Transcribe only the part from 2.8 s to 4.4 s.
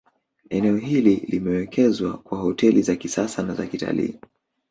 za kisasa na zakitalii